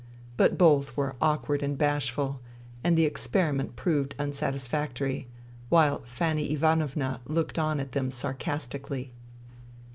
But 0.35 0.57
both 0.57 0.97
were 0.97 1.15
awkward 1.21 1.61
and 1.61 1.77
bashful, 1.77 2.39
and 2.83 2.97
the 2.97 3.05
experiment 3.05 3.75
proved 3.75 4.15
unsatisfactory; 4.17 5.27
while 5.69 6.01
Fanny 6.05 6.51
Ivanovna 6.53 7.21
looked 7.27 7.59
on 7.59 7.79
at 7.79 7.91
them 7.91 8.09
sarcastically. 8.09 9.11